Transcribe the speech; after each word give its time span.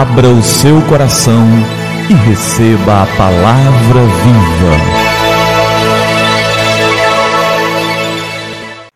Abra 0.00 0.28
o 0.28 0.42
seu 0.42 0.80
coração 0.88 1.44
e 2.08 2.14
receba 2.14 3.02
a 3.02 3.06
palavra 3.18 4.00
viva. 4.00 4.74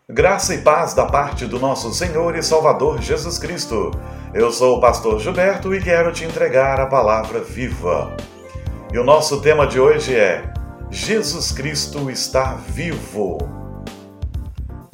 Graça 0.08 0.54
e 0.54 0.62
paz 0.62 0.94
da 0.94 1.04
parte 1.04 1.44
do 1.44 1.60
nosso 1.60 1.92
Senhor 1.92 2.34
e 2.34 2.42
Salvador 2.42 3.02
Jesus 3.02 3.38
Cristo. 3.38 3.90
Eu 4.32 4.50
sou 4.50 4.78
o 4.78 4.80
pastor 4.80 5.20
Gilberto 5.20 5.74
e 5.74 5.82
quero 5.82 6.10
te 6.10 6.24
entregar 6.24 6.80
a 6.80 6.86
palavra 6.86 7.40
viva. 7.40 8.16
E 8.90 8.98
o 8.98 9.04
nosso 9.04 9.42
tema 9.42 9.66
de 9.66 9.78
hoje 9.78 10.16
é 10.16 10.54
Jesus 10.90 11.52
Cristo 11.52 12.10
está 12.10 12.54
vivo. 12.54 13.36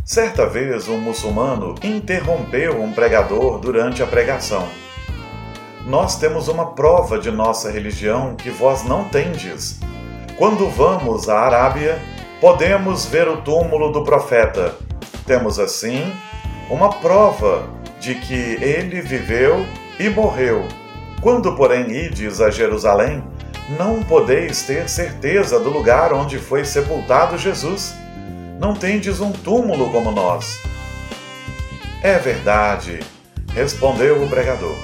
Certa 0.04 0.44
vez, 0.44 0.88
um 0.88 0.98
muçulmano 0.98 1.76
interrompeu 1.84 2.82
um 2.82 2.90
pregador 2.90 3.60
durante 3.60 4.02
a 4.02 4.06
pregação. 4.08 4.66
Nós 5.86 6.16
temos 6.16 6.48
uma 6.48 6.72
prova 6.72 7.18
de 7.18 7.30
nossa 7.30 7.70
religião 7.70 8.34
que 8.36 8.50
vós 8.50 8.84
não 8.84 9.04
tendes. 9.04 9.80
Quando 10.36 10.68
vamos 10.68 11.28
à 11.28 11.40
Arábia, 11.40 11.98
podemos 12.40 13.06
ver 13.06 13.26
o 13.28 13.38
túmulo 13.38 13.90
do 13.90 14.04
profeta. 14.04 14.74
Temos 15.26 15.58
assim 15.58 16.12
uma 16.68 16.90
prova 16.90 17.68
de 17.98 18.14
que 18.14 18.58
ele 18.62 19.00
viveu 19.00 19.66
e 19.98 20.08
morreu. 20.10 20.66
Quando, 21.22 21.56
porém, 21.56 21.90
ides 21.90 22.40
a 22.40 22.50
Jerusalém, 22.50 23.22
não 23.78 24.02
podeis 24.02 24.62
ter 24.62 24.88
certeza 24.88 25.58
do 25.58 25.70
lugar 25.70 26.12
onde 26.12 26.38
foi 26.38 26.64
sepultado 26.64 27.38
Jesus. 27.38 27.94
Não 28.58 28.74
tendes 28.74 29.20
um 29.20 29.32
túmulo 29.32 29.90
como 29.90 30.10
nós. 30.10 30.60
É 32.02 32.18
verdade, 32.18 33.00
respondeu 33.54 34.22
o 34.22 34.28
pregador. 34.28 34.76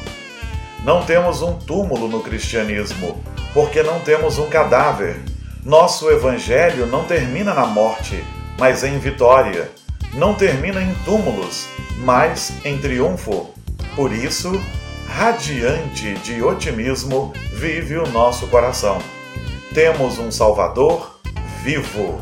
Não 0.87 1.03
temos 1.03 1.43
um 1.43 1.55
túmulo 1.55 2.07
no 2.07 2.21
cristianismo, 2.21 3.21
porque 3.53 3.83
não 3.83 3.99
temos 3.99 4.39
um 4.39 4.49
cadáver. 4.49 5.21
Nosso 5.65 6.09
evangelho 6.09 6.87
não 6.87 7.03
termina 7.03 7.53
na 7.53 7.67
morte, 7.67 8.23
mas 8.57 8.85
em 8.85 8.97
vitória. 8.97 9.69
Não 10.15 10.33
termina 10.33 10.81
em 10.81 10.95
túmulos, 11.05 11.67
mas 12.05 12.53
em 12.65 12.79
triunfo. 12.79 13.51
Por 13.97 14.13
isso, 14.13 14.63
radiante 15.09 16.15
de 16.19 16.41
otimismo 16.41 17.33
vive 17.53 17.97
o 17.97 18.07
nosso 18.07 18.47
coração. 18.47 18.99
Temos 19.75 20.21
um 20.21 20.31
Salvador 20.31 21.19
vivo. 21.65 22.21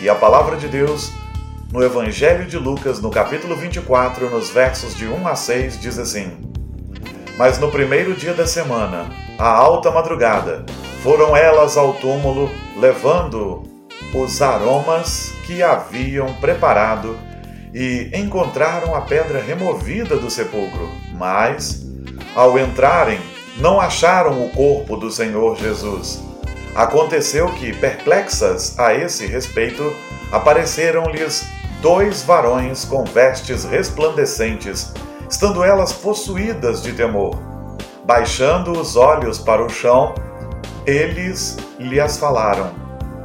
E 0.00 0.08
a 0.08 0.14
palavra 0.14 0.56
de 0.56 0.68
Deus, 0.68 1.12
no 1.70 1.84
Evangelho 1.84 2.46
de 2.46 2.56
Lucas, 2.56 2.98
no 2.98 3.10
capítulo 3.10 3.54
24, 3.54 4.30
nos 4.30 4.48
versos 4.48 4.96
de 4.96 5.06
1 5.06 5.28
a 5.28 5.36
6, 5.36 5.78
diz 5.78 5.98
assim: 5.98 6.50
Mas 7.40 7.58
no 7.58 7.70
primeiro 7.70 8.14
dia 8.14 8.34
da 8.34 8.46
semana, 8.46 9.08
à 9.38 9.48
alta 9.48 9.90
madrugada, 9.90 10.62
foram 11.02 11.34
elas 11.34 11.74
ao 11.74 11.94
túmulo, 11.94 12.50
levando 12.76 13.62
os 14.12 14.42
aromas 14.42 15.32
que 15.46 15.62
haviam 15.62 16.34
preparado 16.34 17.18
e 17.72 18.10
encontraram 18.12 18.94
a 18.94 19.00
pedra 19.00 19.40
removida 19.40 20.18
do 20.18 20.30
sepulcro, 20.30 20.90
mas 21.14 21.80
ao 22.34 22.58
entrarem, 22.58 23.18
não 23.56 23.80
acharam 23.80 24.44
o 24.44 24.50
corpo 24.50 24.94
do 24.94 25.10
Senhor 25.10 25.56
Jesus. 25.56 26.22
Aconteceu 26.74 27.48
que, 27.54 27.72
perplexas 27.72 28.78
a 28.78 28.92
esse 28.92 29.24
respeito, 29.26 29.96
apareceram-lhes 30.30 31.46
dois 31.80 32.22
varões 32.22 32.84
com 32.84 33.02
vestes 33.02 33.64
resplandecentes, 33.64 34.92
estando 35.30 35.62
elas 35.62 35.92
possuídas 35.92 36.82
de 36.82 36.92
temor. 36.92 37.38
Baixando 38.04 38.72
os 38.72 38.96
olhos 38.96 39.38
para 39.38 39.64
o 39.64 39.70
chão, 39.70 40.12
eles 40.84 41.56
lhes 41.78 42.16
falaram: 42.18 42.72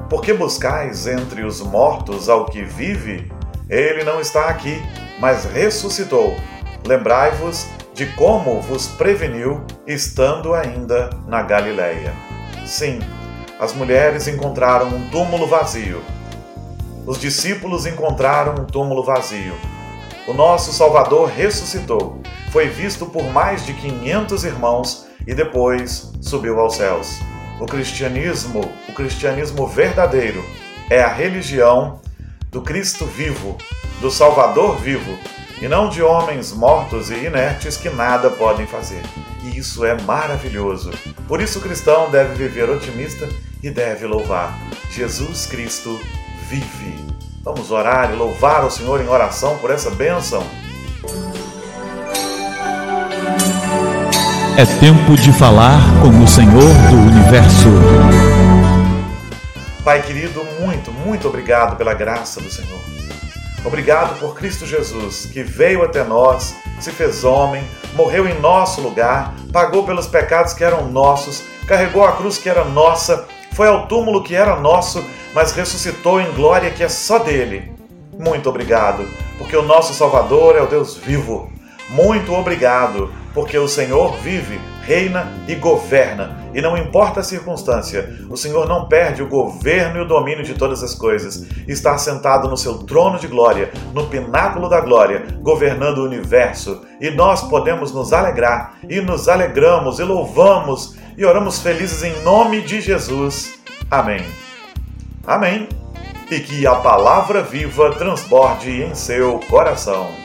Por 0.09 0.21
que 0.21 0.31
buscais 0.31 1.07
entre 1.07 1.43
os 1.43 1.59
mortos 1.61 2.29
ao 2.29 2.45
que 2.45 2.63
vive? 2.63 3.31
Ele 3.67 4.03
não 4.03 4.21
está 4.21 4.45
aqui, 4.45 4.79
mas 5.19 5.45
ressuscitou. 5.45 6.35
Lembrai-vos 6.85 7.65
de 7.95 8.05
como 8.13 8.61
vos 8.61 8.87
preveniu 8.87 9.63
estando 9.87 10.53
ainda 10.53 11.09
na 11.27 11.41
Galiléia. 11.41 12.13
Sim, 12.65 12.99
as 13.59 13.73
mulheres 13.73 14.27
encontraram 14.27 14.89
um 14.89 15.09
túmulo 15.09 15.47
vazio. 15.47 16.03
Os 17.07 17.19
discípulos 17.19 17.87
encontraram 17.87 18.53
um 18.61 18.65
túmulo 18.65 19.03
vazio. 19.03 19.55
O 20.27 20.33
nosso 20.33 20.73
Salvador 20.73 21.29
ressuscitou, 21.29 22.19
foi 22.51 22.67
visto 22.67 23.05
por 23.05 23.25
mais 23.31 23.63
de 23.63 23.73
500 23.73 24.43
irmãos 24.43 25.05
e 25.27 25.35
depois 25.35 26.11
subiu 26.19 26.59
aos 26.59 26.75
céus. 26.75 27.19
O 27.59 27.65
cristianismo, 27.67 28.61
o 28.89 28.93
cristianismo 28.93 29.67
verdadeiro, 29.67 30.43
é 30.89 31.01
a 31.01 31.13
religião 31.13 32.01
do 32.49 32.61
Cristo 32.61 33.05
vivo, 33.05 33.55
do 34.01 34.09
Salvador 34.09 34.77
vivo, 34.77 35.15
e 35.61 35.67
não 35.67 35.89
de 35.89 36.01
homens 36.01 36.51
mortos 36.51 37.11
e 37.11 37.25
inertes 37.25 37.77
que 37.77 37.89
nada 37.89 38.29
podem 38.29 38.65
fazer. 38.65 39.03
E 39.43 39.57
isso 39.57 39.85
é 39.85 39.99
maravilhoso. 40.01 40.91
Por 41.27 41.39
isso 41.39 41.59
o 41.59 41.61
cristão 41.61 42.09
deve 42.09 42.33
viver 42.33 42.69
otimista 42.69 43.29
e 43.61 43.69
deve 43.69 44.07
louvar. 44.07 44.59
Jesus 44.89 45.45
Cristo 45.45 45.99
vive. 46.49 47.14
Vamos 47.45 47.69
orar 47.69 48.11
e 48.11 48.15
louvar 48.15 48.65
o 48.65 48.71
Senhor 48.71 48.99
em 48.99 49.07
oração 49.07 49.55
por 49.59 49.69
essa 49.69 49.91
bênção. 49.91 50.43
É 54.57 54.65
tempo 54.79 55.15
de 55.15 55.31
falar 55.31 55.79
com 56.01 56.23
o 56.23 56.27
Senhor 56.27 56.73
do 56.89 56.95
universo. 56.95 57.69
Pai 59.83 60.01
querido, 60.01 60.43
muito, 60.59 60.91
muito 60.91 61.27
obrigado 61.27 61.77
pela 61.77 61.93
graça 61.93 62.41
do 62.41 62.49
Senhor. 62.49 62.79
Obrigado 63.63 64.19
por 64.19 64.33
Cristo 64.33 64.65
Jesus, 64.65 65.27
que 65.27 65.43
veio 65.43 65.83
até 65.83 66.03
nós, 66.03 66.55
se 66.79 66.89
fez 66.89 67.23
homem, 67.23 67.63
morreu 67.93 68.27
em 68.27 68.39
nosso 68.41 68.81
lugar, 68.81 69.35
pagou 69.53 69.85
pelos 69.85 70.07
pecados 70.07 70.53
que 70.53 70.63
eram 70.63 70.87
nossos, 70.87 71.43
carregou 71.67 72.03
a 72.03 72.13
cruz 72.13 72.39
que 72.39 72.49
era 72.49 72.65
nossa, 72.65 73.27
foi 73.55 73.69
ao 73.69 73.87
túmulo 73.87 74.21
que 74.21 74.35
era 74.35 74.59
nosso, 74.59 75.03
mas 75.33 75.53
ressuscitou 75.53 76.19
em 76.19 76.29
glória 76.33 76.69
que 76.71 76.83
é 76.83 76.89
só 76.89 77.17
dele. 77.17 77.71
Muito 78.19 78.49
obrigado, 78.49 79.07
porque 79.37 79.55
o 79.55 79.61
nosso 79.61 79.93
Salvador 79.93 80.57
é 80.57 80.61
o 80.61 80.67
Deus 80.67 80.97
vivo. 80.97 81.49
Muito 81.89 82.33
obrigado, 82.33 83.11
porque 83.33 83.57
o 83.57 83.67
Senhor 83.67 84.15
vive 84.17 84.59
reina 84.85 85.33
e 85.47 85.55
governa, 85.55 86.37
e 86.53 86.61
não 86.61 86.77
importa 86.77 87.19
a 87.19 87.23
circunstância, 87.23 88.17
o 88.29 88.37
Senhor 88.37 88.67
não 88.67 88.87
perde 88.87 89.21
o 89.21 89.27
governo 89.27 89.97
e 89.97 90.01
o 90.01 90.07
domínio 90.07 90.43
de 90.43 90.53
todas 90.53 90.83
as 90.83 90.93
coisas. 90.93 91.45
Está 91.67 91.97
sentado 91.97 92.47
no 92.47 92.55
seu 92.55 92.79
trono 92.83 93.19
de 93.19 93.27
glória, 93.27 93.71
no 93.93 94.07
pináculo 94.07 94.69
da 94.69 94.79
glória, 94.79 95.25
governando 95.41 95.99
o 95.99 96.05
universo, 96.05 96.81
e 97.01 97.09
nós 97.09 97.41
podemos 97.41 97.91
nos 97.91 98.13
alegrar, 98.13 98.77
e 98.87 99.01
nos 99.01 99.27
alegramos, 99.27 99.99
e 99.99 100.03
louvamos, 100.03 100.95
e 101.17 101.25
oramos 101.25 101.59
felizes 101.59 102.03
em 102.03 102.21
nome 102.21 102.61
de 102.61 102.79
Jesus. 102.79 103.59
Amém. 103.89 104.23
Amém. 105.25 105.67
E 106.29 106.39
que 106.39 106.65
a 106.65 106.75
palavra 106.75 107.41
viva 107.41 107.91
transborde 107.95 108.83
em 108.83 108.93
seu 108.95 109.39
coração. 109.49 110.24